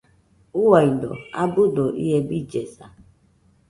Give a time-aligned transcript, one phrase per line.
[0.63, 2.85] Uaido, abɨdo ie billesa.